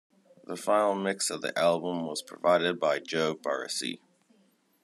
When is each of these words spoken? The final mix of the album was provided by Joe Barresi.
The 0.45 0.55
final 0.55 0.95
mix 0.95 1.29
of 1.29 1.43
the 1.43 1.55
album 1.55 2.07
was 2.07 2.23
provided 2.23 2.79
by 2.79 2.97
Joe 3.01 3.35
Barresi. 3.35 3.99